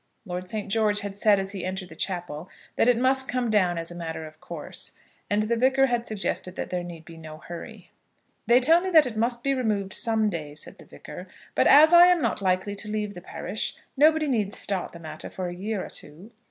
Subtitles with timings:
[0.25, 0.67] Lord St.
[0.67, 3.95] George had said as he entered the chapel, that it must come down as a
[3.95, 4.93] matter of course;
[5.29, 7.91] and the Vicar had suggested that there need be no hurry.
[8.47, 11.93] "They tell me that it must be removed some day," said the Vicar, "but as
[11.93, 15.53] I am not likely to leave the parish, nobody need start the matter for a
[15.55, 16.31] year or two."